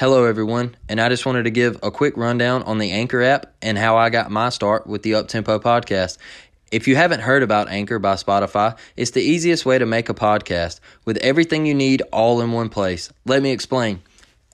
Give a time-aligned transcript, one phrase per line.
[0.00, 3.52] Hello, everyone, and I just wanted to give a quick rundown on the Anchor app
[3.60, 6.16] and how I got my start with the Uptempo podcast.
[6.72, 10.14] If you haven't heard about Anchor by Spotify, it's the easiest way to make a
[10.14, 13.12] podcast with everything you need all in one place.
[13.26, 14.00] Let me explain.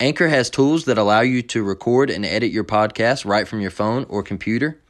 [0.01, 3.71] Anchor has tools that allow you to record and edit your podcast right from your
[3.71, 4.81] phone or computer.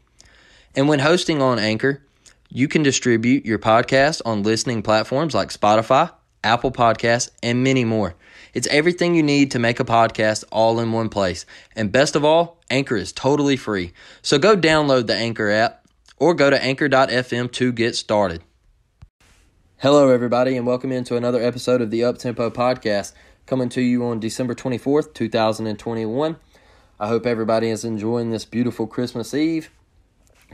[0.74, 2.02] And when hosting on Anchor,
[2.48, 8.14] you can distribute your podcast on listening platforms like Spotify, Apple Podcasts, and many more.
[8.56, 11.44] It's everything you need to make a podcast all in one place.
[11.74, 13.92] And best of all, Anchor is totally free.
[14.22, 18.42] So go download the Anchor app or go to anchor.fm to get started.
[19.76, 23.12] Hello, everybody, and welcome into another episode of the Uptempo Podcast,
[23.44, 26.36] coming to you on December 24th, 2021.
[26.98, 29.68] I hope everybody is enjoying this beautiful Christmas Eve,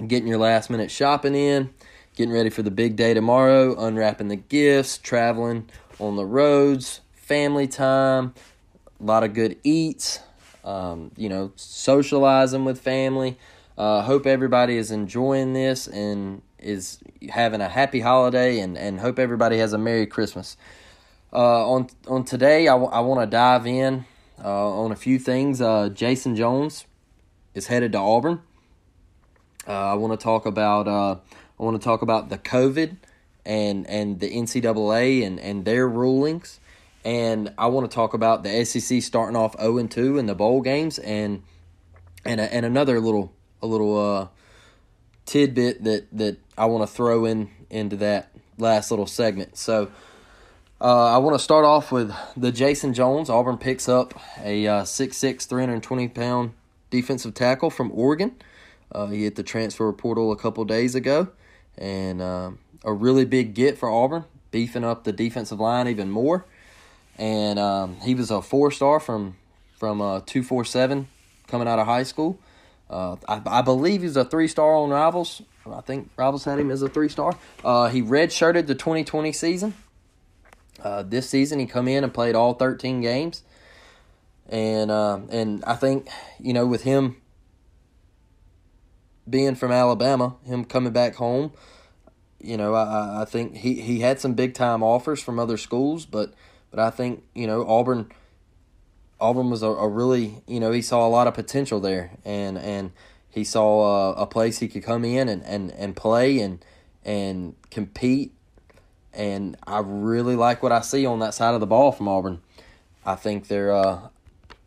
[0.08, 1.72] getting your last minute shopping in,
[2.16, 7.00] getting ready for the big day tomorrow, unwrapping the gifts, traveling on the roads,
[7.32, 8.34] family time,
[9.00, 10.20] a lot of good eats,
[10.64, 13.38] um, you know, socializing with family.
[13.78, 16.98] Uh, hope everybody is enjoying this and is
[17.30, 20.58] having a happy holiday and, and hope everybody has a Merry Christmas.
[21.32, 24.04] Uh, on on today, I, w- I want to dive in
[24.44, 25.62] uh, on a few things.
[25.62, 26.84] Uh, Jayson Jones
[27.54, 28.42] is headed to Auburn.
[29.66, 31.12] Uh, I want to talk about uh,
[31.58, 32.98] I want to talk about the COVID
[33.44, 36.60] and and the NCAA and, and their rulings,
[37.04, 40.34] and I want to talk about the SEC starting off zero and two in the
[40.34, 41.42] bowl games and
[42.24, 44.28] and a, and another little a little uh,
[45.26, 49.56] tidbit that that I want to throw in into that last little segment.
[49.56, 49.90] So.
[50.84, 53.30] Uh, I want to start off with the Jayson Jones.
[53.30, 56.54] Auburn picks up a uh, 6'6", 320 pound
[56.90, 58.34] defensive tackle from Oregon.
[58.90, 61.28] Uh, he hit the transfer portal a couple days ago,
[61.78, 66.46] and um, a really big get for Auburn, beefing up the defensive line even more.
[67.18, 69.36] And um, he was a four star from
[69.78, 71.08] from uh, two four seven
[71.46, 72.38] coming out of high school.
[72.88, 75.42] Uh, I, I believe he's a three star on Rivals.
[75.70, 77.36] I think Rivals had him as a three star.
[77.64, 79.74] Uh, he redshirted the 2020 season.
[80.82, 83.42] Uh, this season, he come in and played all 13 games,
[84.48, 86.08] and uh, and I think
[86.40, 87.16] you know with him
[89.28, 91.52] being from Alabama, him coming back home,
[92.40, 96.04] you know I, I think he, he had some big time offers from other schools,
[96.04, 96.34] but
[96.72, 98.10] but I think you know Auburn
[99.20, 102.58] Auburn was a, a really you know he saw a lot of potential there, and
[102.58, 102.90] and
[103.30, 106.64] he saw a, a place he could come in and, and, and play and
[107.04, 108.32] and compete
[109.14, 112.40] and I really like what I see on that side of the ball from Auburn.
[113.04, 114.08] I think they're, uh,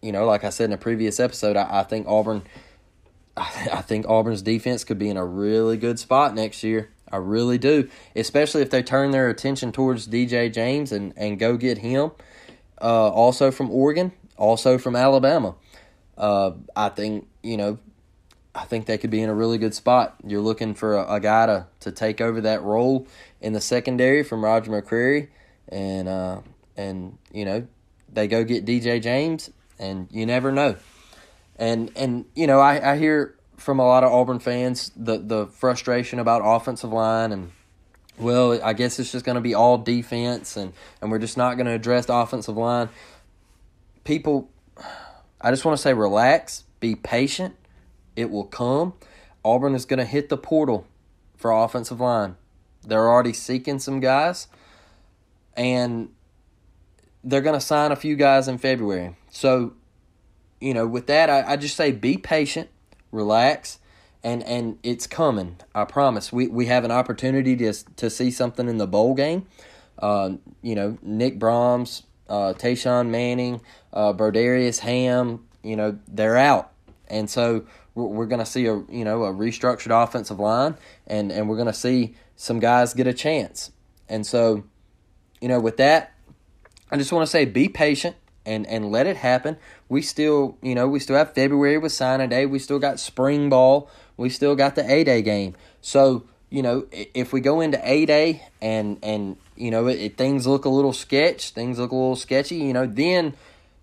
[0.02, 2.44] you know, like I said in a previous episode, I, I think Auburn,
[3.36, 6.90] I, I think Auburn's defense could be in a really good spot next year.
[7.16, 11.56] I really do, especially if they turn their attention towards DJ James and, and go
[11.56, 12.12] get him.
[12.82, 15.56] Uh, also from Oregon, also from Alabama.
[16.18, 17.78] Uh, I think you know,
[18.54, 20.16] I think they could be in a really good spot.
[20.26, 23.08] You're looking for a, a guy to, to take over that role
[23.40, 25.30] in the secondary from Roger McCreary,
[25.70, 26.42] and uh,
[26.76, 27.66] and you know
[28.12, 30.76] they go get DJ James, and you never know.
[31.56, 35.48] And and you know I, I hear from a lot of Auburn fans the the
[35.48, 37.52] frustration about offensive line and
[38.18, 41.56] well I guess it's just going to be all defense and and we're just not
[41.56, 42.90] going to address the offensive line.
[44.04, 44.50] People,
[45.42, 47.56] I just want to say relax, be patient.
[48.16, 48.94] It will come.
[49.44, 50.88] Auburn is going to hit the portal
[51.36, 52.36] for offensive line.
[52.84, 54.48] They're already seeking some guys,
[55.56, 56.10] and
[57.24, 59.16] they're going to sign a few guys in February.
[59.32, 59.74] So,
[60.62, 62.70] you know, with that, I, I just say be patient,
[63.16, 63.80] relax,
[64.24, 65.58] and and it's coming.
[65.74, 66.32] I promise.
[66.32, 69.48] We we have an opportunity to to see something in the bowl game.
[69.98, 73.62] Uh, you know, Nick Brahms, uh, Tashawn Manning,
[73.94, 75.46] uh, Brodarius Hamm.
[75.64, 76.72] You know, they're out,
[77.08, 77.66] and so
[77.96, 80.76] we're, we're going to see a you know a restructured offensive line,
[81.08, 83.72] and and we're going to see some guys get a chance.
[84.08, 84.64] And so,
[85.42, 86.14] you know, with that,
[86.92, 89.58] I just want to say be patient and and let it happen.
[89.90, 92.46] We still, you know, we still have February with signing day.
[92.46, 93.90] We still got spring ball.
[94.18, 95.56] We still got the A day game.
[95.82, 100.18] So, you know, if we go into A day and and you know it, it,
[100.18, 103.34] things look a little sketch, things look a little sketchy, you know, then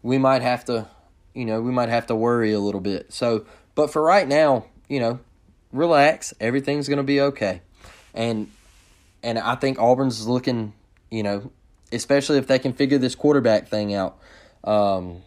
[0.02, 0.88] we might have to,
[1.34, 3.12] you know, we might have to worry a little bit.
[3.12, 5.20] So, but for right now, you know,
[5.72, 6.34] relax.
[6.40, 7.62] Everything's to be okay.
[8.14, 8.50] And
[9.22, 10.72] and I think Auburn's looking,
[11.10, 11.50] you know,
[11.92, 14.18] especially if they can figure this quarterback thing out.
[14.64, 15.22] Um,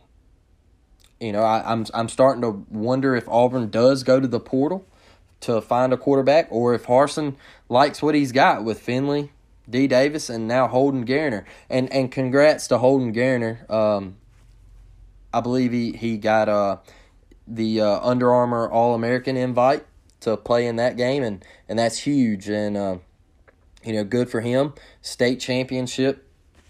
[1.19, 4.85] you know, I, I'm I'm starting to wonder if Auburn does go to the portal
[5.41, 7.35] to find a quarterback, or if Harsin
[7.69, 9.31] likes what he's got with Finley,
[9.69, 9.87] D.
[9.87, 11.45] Davis, and now Holden Geriner.
[11.69, 13.69] And and congrats to Holden Geriner.
[13.69, 14.17] Um,
[15.33, 16.77] I believe he he got uh
[17.47, 19.85] the uh, Under Armour All American invite
[20.21, 22.49] to play in that game, and and that's huge.
[22.49, 22.97] And uh,
[23.83, 24.73] you know, good for him.
[25.01, 26.24] State championship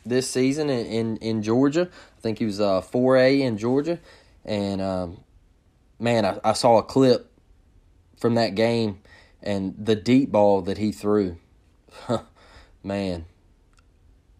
[0.06, 1.90] this season in in, in Georgia.
[2.18, 4.00] I think he was uh four A in Georgia,
[4.44, 5.24] and um,
[6.00, 7.31] man, I, I saw a clip
[8.18, 9.00] from that game
[9.46, 11.38] and the deep ball that he threw.
[12.84, 13.25] man,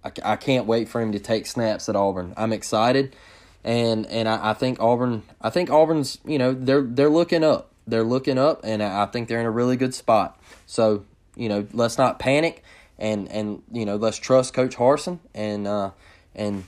[0.04, 2.34] I, I can't wait for him to take snaps at Auburn.
[2.36, 3.16] I'm excited,
[3.64, 5.24] and and I, I think Auburn.
[5.42, 7.72] I think Auburn's you know they're they're looking up.
[7.88, 10.40] They're looking up, and I think they're in a really good spot.
[10.66, 12.64] So you know, let's not panic,
[12.98, 15.92] and and you know, let's trust Coach Harsin and uh,
[16.34, 16.66] and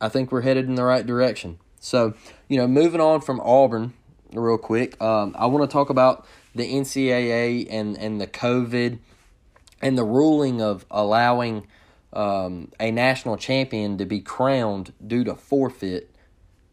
[0.00, 1.58] I think we're headed in the right direction.
[1.80, 2.14] So
[2.48, 3.94] you know, moving on from Auburn,
[4.32, 8.98] real quick, um, I want to talk about the NCAA and and the COVID
[9.80, 11.66] and the ruling of allowing
[12.12, 16.10] um, a national champion to be crowned due to forfeit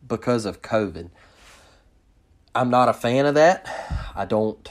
[0.08, 1.10] because of COVID.
[2.54, 3.68] I'm not a fan of that.
[4.16, 4.70] I don't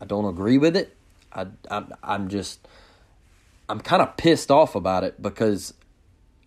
[0.00, 0.96] I don't agree with it.
[1.32, 2.66] I, I I'm just
[3.68, 5.74] I'm kind of pissed off about it because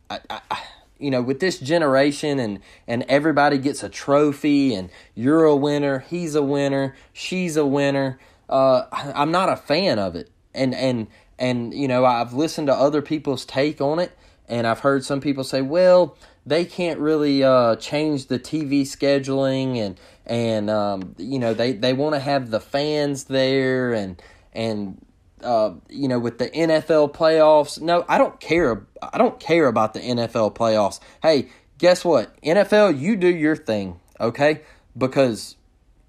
[0.09, 0.61] I, I
[0.99, 5.99] you know with this generation and and everybody gets a trophy and you're a winner,
[5.99, 8.19] he's a winner, she's a winner.
[8.49, 12.73] Uh, I'm not a fan of it, and and and you know I've listened to
[12.73, 14.17] other people's take on it,
[14.47, 19.77] and I've heard some people say, well, they can't really uh, change the TV scheduling
[19.77, 24.21] and and um, you know they, they want to have the fans there and
[24.53, 25.05] and
[25.43, 27.79] uh, you know with the NFL playoffs.
[27.79, 28.85] No, I don't care.
[29.01, 30.99] I don't care about the NFL playoffs.
[31.21, 32.39] Hey, guess what?
[32.41, 34.61] NFL, you do your thing, okay?
[34.97, 35.55] Because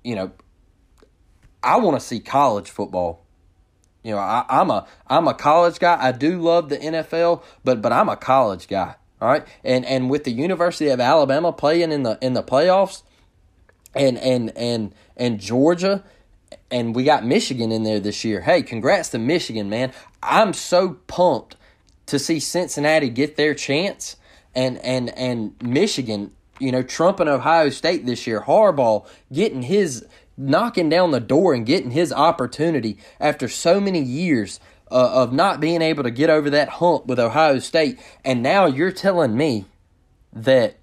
[0.03, 0.33] you know
[1.63, 3.25] I want to see college football.
[4.03, 5.99] You know, I, I'm a I'm a college guy.
[6.01, 8.95] I do love the NFL, but but I'm a college guy.
[9.21, 13.03] All right, and and with the University of Alabama playing in the in the playoffs,
[13.95, 16.05] and and and and Georgia,
[16.71, 18.41] and we got Michigan in there this year.
[18.41, 19.93] Hey, congrats to Michigan, man!
[20.23, 21.57] I'm so pumped
[22.07, 24.17] to see Cincinnati get their chance,
[24.55, 28.43] and and and Michigan, you know, trumping Ohio State this year.
[28.43, 30.07] Harbaugh getting his
[30.37, 34.61] knocking down the door and getting his opportunity after so many years
[34.91, 37.99] uh, of not being able to get over that hump with Ohio State.
[38.25, 39.67] And now you're telling me
[40.33, 40.77] that,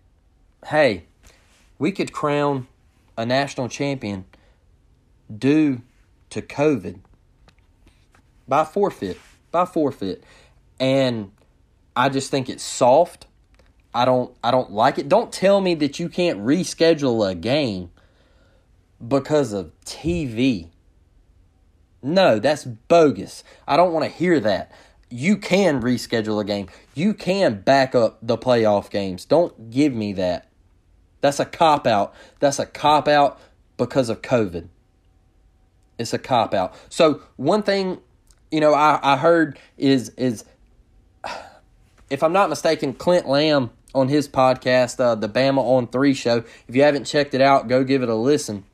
[0.68, 1.06] hey,
[1.80, 2.68] we could crown
[3.18, 4.26] a national champion
[5.33, 5.81] due
[6.30, 7.00] to COVID
[8.48, 9.18] by forfeit.
[9.51, 10.24] By forfeit.
[10.80, 11.31] And
[11.95, 13.27] I just think it's soft.
[13.94, 15.07] I don't I don't like it.
[15.07, 17.92] Don't tell me that you can't reschedule a game
[19.06, 20.69] because of TV.
[22.04, 23.44] No, that's bogus.
[23.68, 24.71] I don't want to hear that.
[25.10, 26.68] You can reschedule a game.
[26.94, 29.25] You can back up the playoff games.
[29.25, 30.50] Don't give me that.
[31.21, 32.13] That's a cop out.
[32.39, 33.39] That's a cop out
[33.78, 34.68] because of COVID.
[35.97, 36.73] It's a cop out.
[36.90, 37.99] So one thing,
[38.52, 40.45] you know, I, I heard is is
[42.09, 46.44] if I'm not mistaken, Clint Lamb on his podcast, uh, the Bama on Three show.
[46.68, 48.66] If you haven't checked it out, go give it a listen.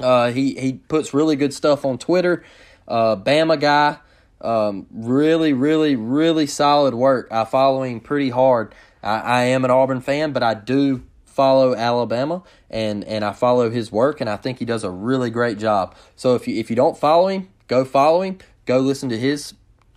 [0.00, 2.44] Uh, he he puts really good stuff on Twitter.
[2.88, 3.98] Uh, Bama guy,
[4.40, 7.28] um, really really really solid work.
[7.30, 8.74] I follow him pretty hard.
[9.02, 13.70] I, I am an Auburn fan, but I do follow Alabama and and I follow
[13.70, 15.94] his work, and I think he does a really great job.
[16.16, 18.38] So if you if you don't follow him, go follow him.
[18.66, 19.54] Go listen to his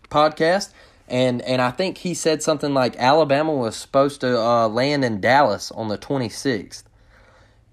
[0.09, 0.71] podcast.
[1.07, 5.21] And and I think he said something like Alabama was supposed to uh, land in
[5.21, 6.83] Dallas on the 26th,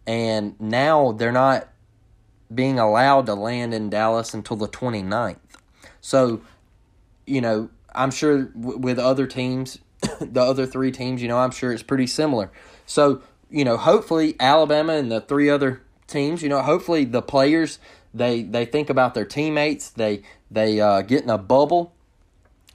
[0.07, 1.69] and now they're not
[2.54, 5.37] being allowed to land in Dallas until the 29th.
[6.00, 6.42] So,
[7.26, 9.78] you know, I'm sure w- with other teams,
[10.21, 12.50] the other three teams, you know, I'm sure it's pretty similar.
[12.87, 13.23] So,
[13.53, 17.79] you know, hopefully Alabama and the three other teams, you know, hopefully the players
[18.15, 21.93] they they think about their teammates, they they uh, get in a bubble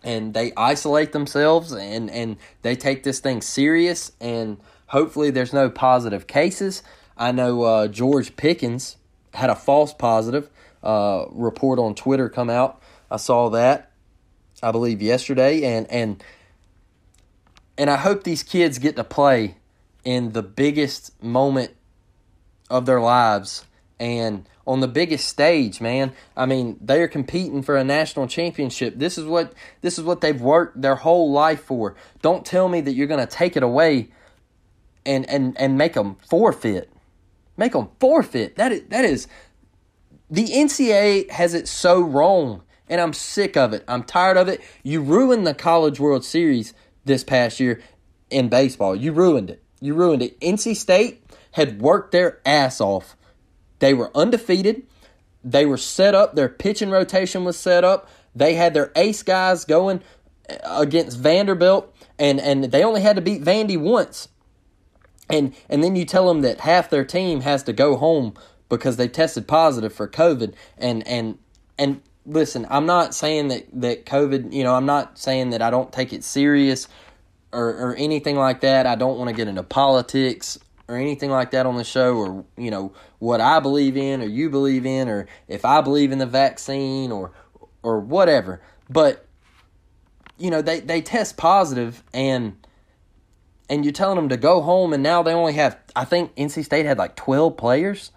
[0.03, 4.57] and they isolate themselves and and they take this thing serious and
[4.87, 6.83] hopefully there's no positive cases.
[7.17, 8.97] I know uh, George Pickens
[9.33, 10.49] had a false positive
[10.83, 12.81] uh, report on Twitter come out.
[13.09, 13.91] I saw that,
[14.61, 16.23] I believe yesterday, and and
[17.77, 19.56] and I hope these kids get to play
[20.07, 21.75] in the biggest moment
[22.69, 23.65] of their lives
[23.99, 26.13] and on the biggest stage, man.
[26.37, 28.93] I mean, they are competing for a national championship.
[28.95, 31.97] This is what this is what they've worked their whole life for.
[32.21, 34.07] Don't tell me that you're going to take it away
[35.05, 36.89] and and and make them forfeit.
[37.57, 38.55] Make them forfeit.
[38.55, 39.27] That is that is
[40.29, 43.83] the NCAA has it so wrong, and I'm sick of it.
[43.89, 44.61] I'm tired of it.
[44.83, 46.73] You ruined the College World Series
[47.03, 47.81] this past year
[48.29, 48.95] in baseball.
[48.95, 49.63] You ruined it.
[49.79, 50.39] You ruined it.
[50.39, 53.15] NC State had worked their ass off
[53.79, 54.83] they were undefeated.
[55.43, 56.35] They were set up.
[56.35, 58.09] Their pitching rotation was set up.
[58.35, 60.01] They had their ace guys going
[60.63, 64.29] against Vanderbilt, and, and they only had to beat Vandy once.
[65.29, 68.33] And and then you tell them that half their team has to go home
[68.69, 70.53] because they tested positive for COVID.
[70.77, 71.37] And and
[71.77, 74.53] and listen, I'm not saying that that COVID.
[74.53, 76.87] You know, I'm not saying that I don't take it serious
[77.51, 78.85] or or anything like that.
[78.85, 82.45] I don't want to get into politics or anything like that on the show or
[82.57, 86.19] you know what I believe in or you believe in or if I believe in
[86.19, 87.31] the vaccine or
[87.83, 88.61] or whatever.
[88.89, 89.25] But
[90.37, 92.55] you know they they test positive and
[93.69, 96.63] and you're telling them to go home and now they only have I think NC
[96.65, 98.11] State had like 12 players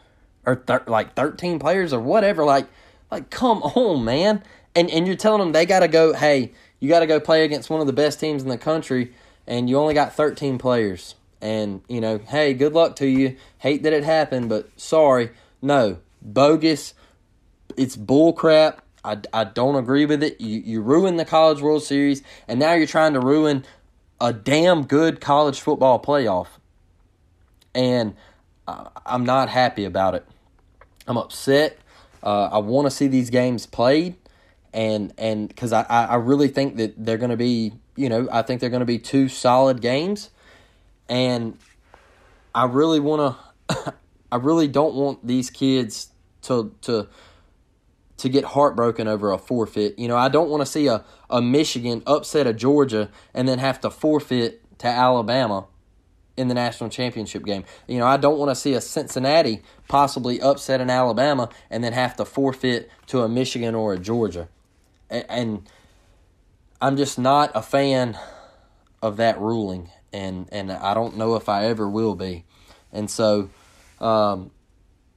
[0.46, 2.44] or thir- like 13 players or whatever.
[2.44, 2.66] Like
[3.10, 4.42] like come on man.
[4.76, 7.44] And and you're telling them they got to go hey you got to go play
[7.44, 9.12] against one of the best teams in the country
[9.46, 13.36] and you only got 13 players and, you know, hey, good luck to you.
[13.58, 15.30] Hate that it happened, but sorry.
[15.62, 16.94] No, bogus.
[17.76, 18.78] It's bullcrap.
[19.02, 20.40] I, I don't agree with it.
[20.40, 23.64] You, you ruined the College World Series, and now you're trying to ruin
[24.20, 26.48] a damn good college football playoff.
[27.74, 28.14] And
[29.06, 30.26] I'm not happy about it.
[31.06, 31.78] I'm upset.
[32.22, 34.16] Uh, I want to see these games played,
[34.72, 38.42] and and because I, I really think that they're going to be, you know, I
[38.42, 40.30] think they're going to be two solid games
[41.08, 41.58] and
[42.54, 43.36] I really want
[43.68, 43.94] to
[44.32, 46.08] I really don't want these kids
[46.42, 47.08] to to
[48.18, 49.98] to get heartbroken over a forfeit.
[49.98, 53.58] You know, I don't want to see a, a Michigan upset a Georgia and then
[53.58, 55.66] have to forfeit to Alabama
[56.36, 57.64] in the national championship game.
[57.88, 61.92] You know, I don't want to see a Cincinnati possibly upset an Alabama and then
[61.92, 64.48] have to forfeit to a Michigan or a Georgia.
[65.10, 65.68] And,
[66.82, 68.18] I'm just not a fan
[69.02, 72.44] of that ruling and and I don't know if I ever will be.
[72.92, 73.50] And so,
[74.00, 74.50] um,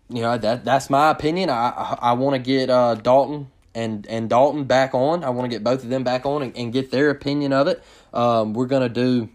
[0.10, 1.50] you know that that's my opinion.
[1.50, 5.24] I I, I want to get uh, Dalton and and Dalton back on.
[5.24, 7.68] I want to get both of them back on and, and get their opinion of
[7.68, 7.84] it.
[8.14, 9.30] Um, we're gonna do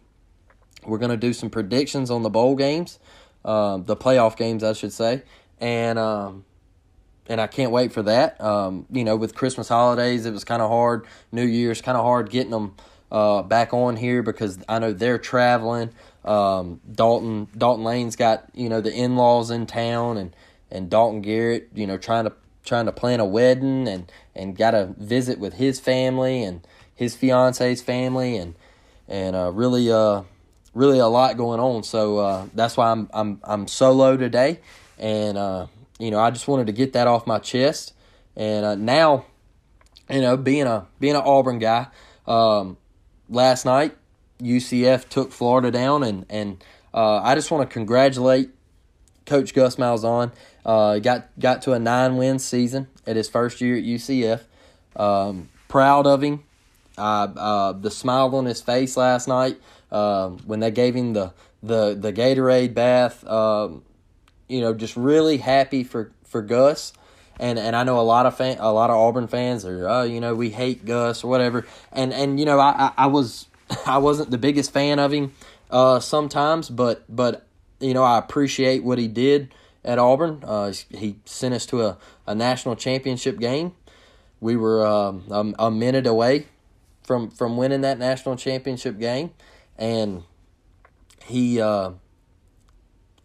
[0.87, 2.99] we're gonna do some predictions on the bowl games,
[3.45, 5.23] um, the playoff games, I should say,
[5.61, 6.45] and um,
[7.29, 8.41] and I can't wait for that.
[8.41, 11.07] Um, you know, with Christmas holidays, it was kind of hard.
[11.31, 12.75] New Year's kind of hard getting them
[13.13, 15.91] uh, back on here because I know they're traveling.
[16.25, 20.35] Um, Dalton Dalton Lane's got you know the in laws in town, and
[20.71, 22.33] and Dalton Garrett you know trying to
[22.65, 27.15] trying to plan a wedding and and got a visit with his family and his
[27.15, 28.55] fiance's family and
[29.07, 30.23] and uh, really uh
[30.75, 31.83] really a lot going on.
[31.83, 34.61] So uh, that's why I'm I'm I'm solo today,
[34.99, 35.67] and uh,
[35.99, 37.93] you know I just wanted to get that off my chest.
[38.37, 39.27] And uh, now,
[40.09, 41.89] you know, being a being an Auburn guy,
[42.27, 42.77] um,
[43.29, 43.97] last night,
[44.41, 46.65] UCF took Florida down, and and
[46.95, 48.51] uh, I just want to congratulate
[49.27, 50.33] Coach Gus Malzahn.
[50.65, 54.43] Uh, got got to a nine win season at his first year at UCF.
[54.95, 56.45] Um, proud of him.
[56.97, 59.57] Uh, the smile on his face last night
[59.93, 63.27] um, when they gave him the the the Gatorade bath.
[63.27, 63.83] Um,
[64.49, 66.93] you know, just really happy for for Gus
[67.41, 70.03] and and I know a lot of fan, a lot of Auburn fans are, oh,
[70.03, 73.47] you know, we hate Gus or whatever, and and you know, I I, I was
[73.87, 75.35] I wasn't the biggest fan of him
[75.71, 77.47] uh, sometimes, but but
[77.81, 80.43] you know, I appreciate what he did at Auburn.
[80.45, 83.73] Uh, he sent us to a, a national championship game.
[84.41, 86.47] We were um, a, a minute away
[87.05, 89.31] from from winning that national championship game,
[89.77, 90.25] and
[91.25, 91.93] he uh,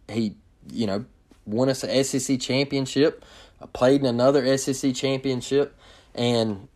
[0.08, 0.36] he
[0.72, 1.04] you know
[1.46, 3.24] won us an SEC championship.
[3.72, 5.74] Played in another SEC championship
[6.14, 6.68] and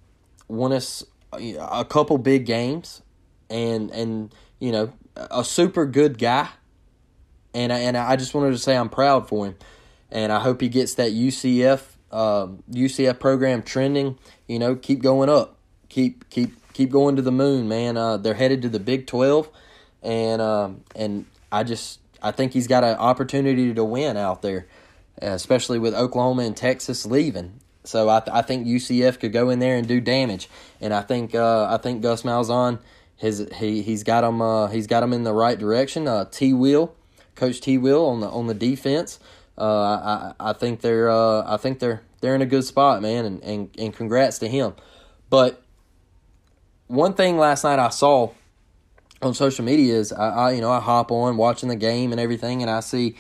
[0.46, 3.02] won us a couple big games.
[3.50, 6.48] And and you know a super good guy.
[7.54, 9.56] And I, and I just wanted to say I'm proud for him.
[10.10, 15.28] And I hope he gets that UCF um, UCF program trending you know keep going
[15.28, 15.58] up.
[15.88, 17.96] Keep keep keep going to the moon man.
[17.96, 19.50] Uh, they're headed to the Big 12
[20.02, 24.66] and um, and I just I think he's got an opportunity to win out there
[25.22, 27.60] especially with Oklahoma and Texas leaving.
[27.84, 30.48] So I, th- I think UCF could go in there and do damage,
[30.80, 32.80] and I think uh, I think Gus Malzahn
[33.16, 36.06] his he he's got him uh, he's got him in the right direction.
[36.06, 36.52] Uh, T.
[36.52, 36.94] Will
[37.34, 37.78] Coach T.
[37.78, 39.18] Will on the on the defense.
[39.56, 43.25] Uh, I I think they're uh, I think they're they're in a good spot, man,
[43.25, 44.75] and, and and congrats to him.
[45.30, 45.62] But
[46.88, 48.32] one thing last night I saw
[49.20, 52.20] on social media is I, I you know I hop on watching the game and
[52.20, 53.16] everything, and I see,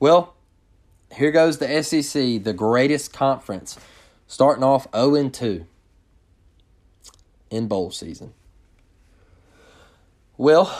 [0.00, 0.34] well,
[1.14, 3.78] here goes the SEC, the greatest conference,
[4.26, 5.66] starting off zero and two
[7.50, 8.32] in bowl season.
[10.38, 10.74] Well,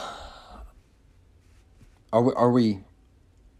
[2.12, 2.80] are we, are we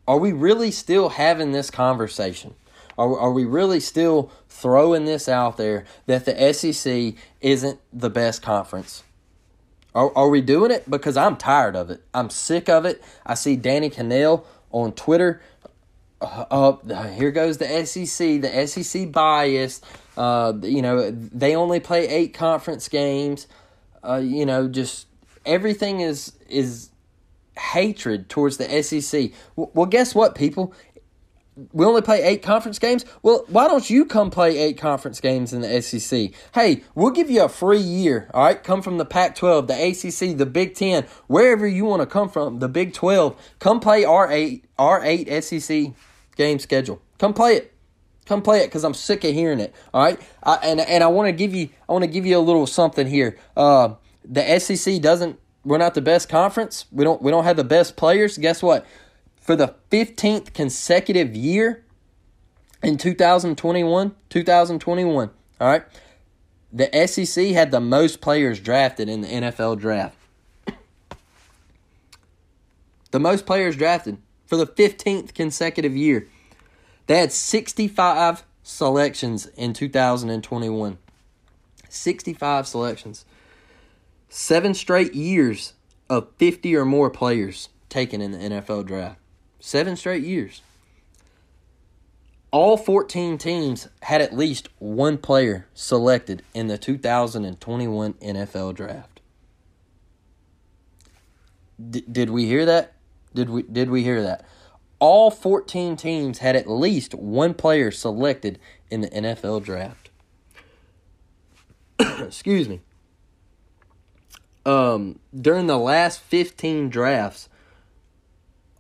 [0.09, 2.54] are we really still having this conversation?
[2.99, 8.42] Are, are we really still throwing this out there that the SEC isn't the best
[8.42, 9.04] conference?
[9.95, 10.89] Are, are we doing it?
[10.91, 12.03] Because I'm tired of it.
[12.15, 13.03] I'm sick of it.
[13.27, 15.43] I see Danny Kanell on Twitter.
[16.21, 19.81] Uh, uh, here goes the SEC, the SEC bias.
[20.17, 23.47] Uh, you know, they only play eight conference games.
[24.03, 25.07] Uh, you know, just
[25.45, 26.91] everything is is
[27.59, 29.31] hatred towards the SEC.
[29.57, 30.75] Well, guess what, people?
[31.73, 33.05] We only play eight conference games.
[33.23, 36.31] Well, why don't you come play eight conference games in the SEC?
[36.55, 38.31] Hey, we'll give you a free year.
[38.33, 42.07] All right, come from the Pac-12, the ACC, the Big Ten, wherever you want to
[42.07, 42.61] come from.
[42.61, 43.55] The Big 12.
[43.59, 45.93] Come play our eight, our eight SEC
[46.37, 47.03] game schedule.
[47.19, 47.75] Come play it.
[48.25, 49.75] Come play it because I'm sick of hearing it.
[49.93, 52.39] All right, I, and and I want to give you I want to give you
[52.39, 53.37] a little something here.
[53.57, 53.95] Uh,
[54.25, 56.87] the SEC doesn't we're not the best conference.
[56.93, 58.39] We don't we don't have the best players.
[58.39, 58.87] Guess what?
[59.43, 61.85] For the 15th consecutive year
[62.81, 65.31] in 2021, 2021,
[65.61, 65.83] all right?
[66.73, 70.17] The SEC had the most players drafted in the NFL draft.
[73.11, 76.29] the most players drafted for the 15th consecutive year.
[77.09, 80.99] They had 65 selections in 2021.
[81.89, 83.25] 65 selections.
[84.29, 85.73] Seven straight years
[86.09, 89.19] of 50 or more players taken in the NFL draft.
[89.64, 90.61] Seven straight years.
[92.50, 99.20] All 14 teams had at least one player selected in the 2021 NFL draft.
[101.81, 102.94] D- did we hear that?
[103.37, 104.44] Did we did we hear that?
[104.98, 108.59] All 14 teams had at least one player selected
[108.90, 110.11] in the NFL draft.
[112.01, 112.81] Excuse me
[114.64, 117.48] um, during the last 15 drafts,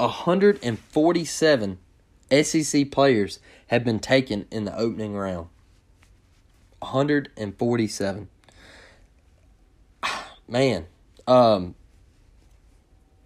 [0.02, 1.78] 147
[2.42, 3.38] SEC players
[3.68, 5.48] have been taken in the opening round.
[6.80, 8.28] 147.
[10.48, 10.86] Man,
[11.26, 11.74] um,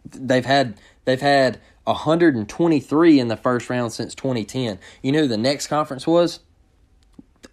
[0.04, 4.78] they've had they've had 123 in the first round since 2010.
[5.02, 6.40] You know the next conference was?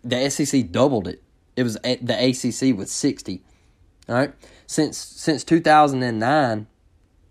[0.04, 1.24] The SEC doubled it.
[1.56, 3.42] It was the ACC with 60.
[4.10, 4.34] All right
[4.74, 6.68] since since 2009,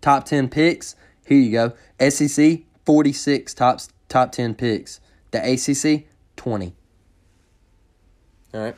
[0.01, 0.95] top 10 picks.
[1.25, 1.73] Here you go.
[2.09, 4.99] SEC 46 top top 10 picks.
[5.31, 6.75] The ACC 20.
[8.53, 8.75] All right.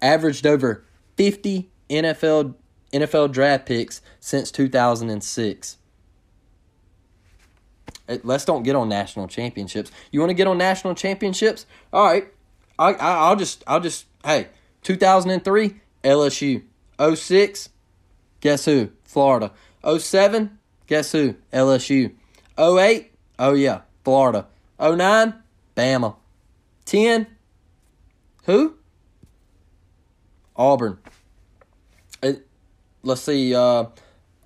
[0.00, 0.84] Averaged over
[1.16, 2.54] 50 NFL
[2.92, 5.76] NFL draft picks since 2006.
[8.08, 9.90] Uh, let's don't get on national championships.
[10.10, 11.66] You want to get on national championships?
[11.92, 12.28] All right.
[12.78, 14.48] I, I I'll just I'll just hey,
[14.82, 15.74] 2003
[16.04, 16.62] LSU.
[17.14, 17.68] 06
[18.40, 18.90] Guess who?
[19.04, 19.52] Florida.
[19.84, 20.57] 07?
[20.88, 21.34] Guess who?
[21.52, 22.12] LSU.
[22.58, 23.12] 08?
[23.38, 24.46] Oh, yeah, Florida.
[24.80, 25.34] 09?
[25.76, 26.16] Bama.
[26.86, 27.26] 10?
[28.44, 28.74] Who?
[30.56, 30.98] Auburn.
[32.22, 32.46] It,
[33.02, 33.54] let's see.
[33.54, 33.84] Uh,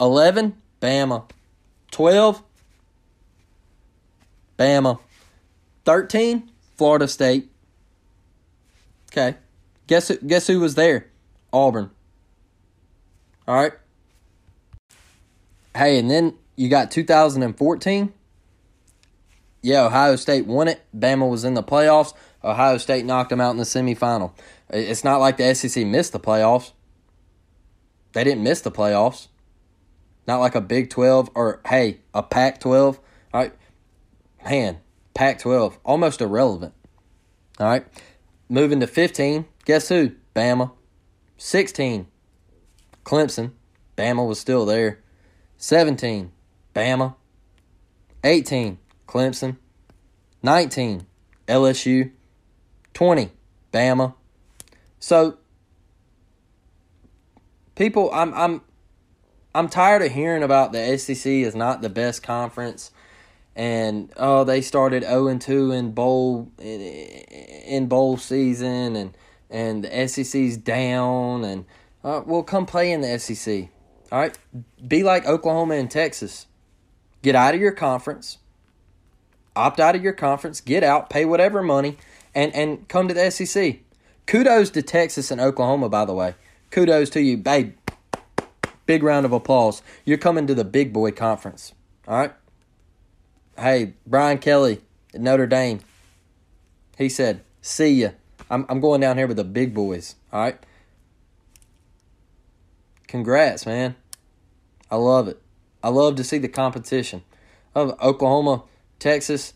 [0.00, 0.61] 11?
[0.81, 1.31] Bama.
[1.92, 2.42] 12?
[4.59, 4.98] Bama.
[5.85, 6.50] 13?
[6.76, 7.50] Florida State.
[9.12, 9.37] Okay.
[9.87, 11.07] Guess who, guess who was there?
[11.52, 11.90] Auburn.
[13.46, 13.72] All right.
[15.74, 18.12] Hey, and then you got 2014.
[19.62, 20.82] Yeah, Ohio State won it.
[20.96, 22.12] Bama was in the playoffs.
[22.42, 24.32] Ohio State knocked them out in the semifinal.
[24.68, 26.72] It's not like the SEC missed the playoffs.
[28.12, 29.28] They didn't miss the playoffs.
[30.26, 33.00] Not like a Big 12 or, hey, a Pac 12.
[33.32, 33.52] All right.
[34.44, 34.78] Man,
[35.14, 36.74] Pac 12, almost irrelevant.
[37.58, 37.85] All right.
[38.48, 40.12] Moving to 15, guess who?
[40.35, 40.72] Bama.
[41.38, 42.06] 16,
[43.04, 43.52] Clemson.
[43.96, 45.00] Bama was still there.
[45.62, 46.33] 17,
[46.75, 47.14] Bama.
[48.25, 49.57] 18, Clemson.
[50.42, 51.07] 19,
[51.46, 52.11] LSU.
[52.94, 53.31] 20,
[53.72, 54.14] Bama.
[54.98, 55.38] So
[57.77, 58.61] people I'm I'm
[59.55, 62.90] I'm tired of hearing about the SEC is not the best conference
[63.55, 69.16] and oh they started 0 and 2 in bowl in, bowl season and
[69.48, 71.64] and the SEC's down and
[72.03, 73.68] uh, well come play in the SEC.
[74.12, 74.38] All right,
[74.87, 76.46] be like Oklahoma and Texas.
[77.22, 78.37] Get out of your conference.
[79.57, 81.96] opt out of your conference, get out, pay whatever money,
[82.35, 83.79] and, and come to the SEC.
[84.27, 86.35] Kudos to Texas and Oklahoma, by the way.
[86.70, 87.75] Kudos to you, babe.
[88.85, 89.81] Big round of applause.
[90.05, 91.72] You're coming to the big boy conference.
[92.07, 92.33] All right?
[93.59, 94.83] Hey, Brian Kelly
[95.14, 95.81] at Notre Dame.
[96.98, 98.11] He said, See ya.
[98.51, 100.16] I'm, I'm going down here with the big boys.
[100.33, 100.59] All right?
[103.07, 103.94] Congrats, man.
[104.92, 105.40] I love it.
[105.83, 107.22] I love to see the competition
[107.74, 108.64] of Oklahoma,
[108.98, 109.55] Texas,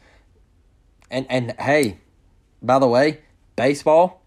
[1.10, 1.98] and and hey,
[2.62, 3.20] by the way,
[3.54, 4.22] baseball.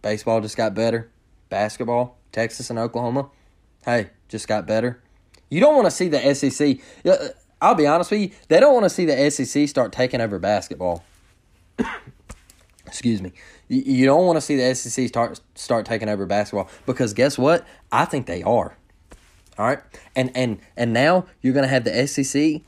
[0.00, 1.10] Baseball just got better.
[1.50, 3.28] Basketball, Texas and Oklahoma,
[3.84, 5.02] hey, just got better.
[5.50, 6.78] You don't want to see the SEC.
[7.04, 7.28] Uh,
[7.60, 10.38] I'll be honest with you, they don't want to see the SEC start taking over
[10.38, 11.04] basketball.
[12.86, 13.32] Excuse me.
[13.68, 17.66] You don't want to see the SEC start start taking over basketball because guess what?
[17.92, 18.78] I think they are.
[19.58, 19.80] All right,
[20.16, 22.62] and and and now you're going to have the SEC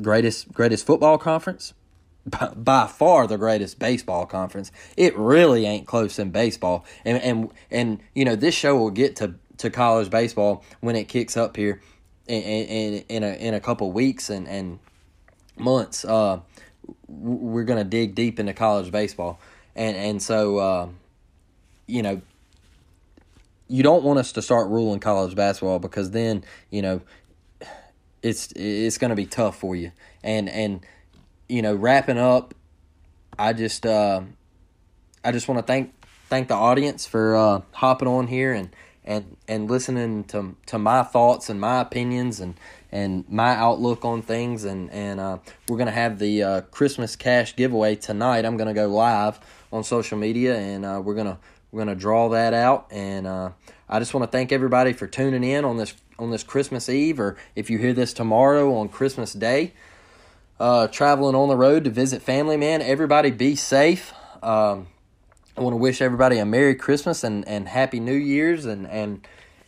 [0.00, 1.74] greatest greatest football conference,
[2.26, 4.70] by, by, far the greatest baseball conference.
[4.96, 9.16] It really ain't close in baseball, and and and you know this show will get
[9.16, 11.80] to to college baseball when it kicks up here
[12.26, 14.78] in in, in a in a couple weeks and and
[15.56, 16.04] months.
[16.04, 16.40] Uh,
[17.08, 19.40] we're going to dig deep into college baseball,
[19.74, 20.88] and and so uh,
[21.86, 22.22] you know
[23.70, 27.00] you don't want us to start ruling college basketball because then you know
[28.22, 29.92] it's it's going to be tough for you.
[30.22, 30.84] And and
[31.48, 32.54] you know, wrapping up,
[33.38, 34.22] I just uh,
[35.24, 35.94] I just want to thank
[36.28, 38.70] thank the audience for uh, hopping on here and
[39.04, 42.54] and and listening to to my thoughts and my opinions and
[42.92, 47.56] and my outlook on things and and uh, we're gonna have the uh, Christmas cash
[47.56, 48.44] giveaway tonight.
[48.44, 49.40] I'm gonna go live
[49.72, 51.38] on social media and uh, we're gonna
[51.70, 53.50] we're gonna draw that out, and uh,
[53.88, 57.18] I just want to thank everybody for tuning in on this on this Christmas Eve,
[57.18, 59.72] or if you hear this tomorrow on Christmas Day.
[60.58, 62.82] Uh, traveling on the road to visit family, man.
[62.82, 64.12] Everybody be safe.
[64.42, 64.88] Um,
[65.56, 69.26] I want to wish everybody a Merry Christmas and, and Happy New Year's, and and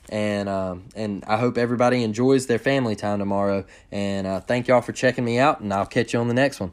[0.09, 3.65] and um, and I hope everybody enjoys their family time tomorrow.
[3.91, 6.61] And uh, thank y'all for checking me out, and I'll catch you on the next
[6.61, 6.73] one.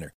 [0.01, 0.13] winner.